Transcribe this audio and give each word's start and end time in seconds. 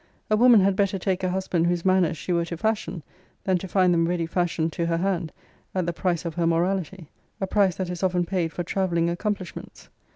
A 0.31 0.35
woman 0.35 0.61
had 0.61 0.75
better 0.75 0.97
take 0.97 1.23
a 1.23 1.29
husband 1.29 1.67
whose 1.67 1.85
manners 1.85 2.17
she 2.17 2.33
were 2.33 2.45
to 2.45 2.57
fashion, 2.57 3.03
than 3.43 3.59
to 3.59 3.67
find 3.67 3.93
them 3.93 4.07
ready 4.07 4.25
fashioned 4.25 4.73
to 4.73 4.87
her 4.87 4.97
hand, 4.97 5.31
at 5.75 5.85
the 5.85 5.93
price 5.93 6.25
of 6.25 6.33
her 6.33 6.47
morality; 6.47 7.07
a 7.39 7.45
price 7.45 7.75
that 7.75 7.91
is 7.91 8.01
often 8.01 8.25
paid 8.25 8.51
for 8.51 8.63
travelling 8.63 9.11
accomplishments. 9.11 9.89